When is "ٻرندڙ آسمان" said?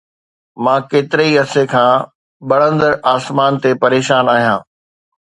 2.47-3.51